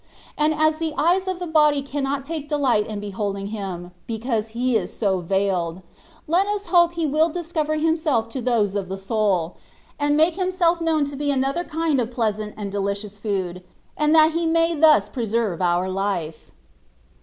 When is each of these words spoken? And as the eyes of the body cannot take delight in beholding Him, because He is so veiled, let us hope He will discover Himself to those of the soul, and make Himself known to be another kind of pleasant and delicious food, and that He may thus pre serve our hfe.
And 0.35 0.51
as 0.55 0.77
the 0.77 0.95
eyes 0.97 1.27
of 1.27 1.37
the 1.37 1.45
body 1.45 1.83
cannot 1.83 2.25
take 2.25 2.49
delight 2.49 2.87
in 2.87 2.99
beholding 2.99 3.45
Him, 3.53 3.91
because 4.07 4.47
He 4.57 4.75
is 4.75 4.91
so 4.91 5.19
veiled, 5.19 5.83
let 6.25 6.47
us 6.47 6.65
hope 6.65 6.93
He 6.93 7.05
will 7.05 7.29
discover 7.29 7.75
Himself 7.75 8.27
to 8.29 8.41
those 8.41 8.73
of 8.73 8.89
the 8.89 8.97
soul, 8.97 9.57
and 9.99 10.17
make 10.17 10.33
Himself 10.33 10.81
known 10.81 11.05
to 11.05 11.15
be 11.15 11.29
another 11.29 11.63
kind 11.63 12.01
of 12.01 12.09
pleasant 12.09 12.55
and 12.57 12.71
delicious 12.71 13.19
food, 13.19 13.61
and 13.95 14.15
that 14.15 14.31
He 14.31 14.47
may 14.47 14.73
thus 14.73 15.07
pre 15.07 15.27
serve 15.27 15.61
our 15.61 15.87
hfe. 15.87 16.33